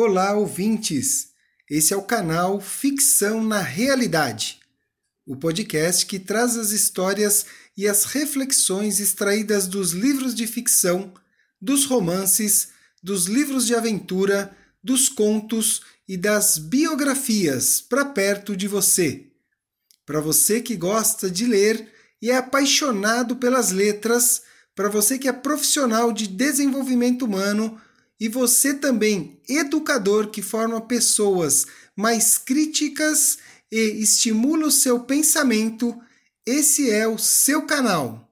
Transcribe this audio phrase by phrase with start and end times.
[0.00, 1.30] Olá, ouvintes!
[1.68, 4.60] Esse é o canal Ficção na Realidade,
[5.26, 11.12] o podcast que traz as histórias e as reflexões extraídas dos livros de ficção,
[11.60, 12.68] dos romances,
[13.02, 19.26] dos livros de aventura, dos contos e das biografias para perto de você.
[20.06, 21.92] Para você que gosta de ler
[22.22, 24.42] e é apaixonado pelas letras,
[24.76, 27.80] para você que é profissional de desenvolvimento humano
[28.20, 33.38] e você também, educador que forma pessoas mais críticas
[33.70, 35.96] e estimula o seu pensamento,
[36.44, 38.27] esse é o seu canal.